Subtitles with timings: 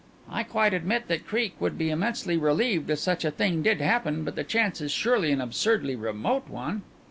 [0.27, 4.23] "I quite admit that Creake would be immensely relieved if such a thing did happen,
[4.23, 6.81] but the chance is surely an absurdly remote one."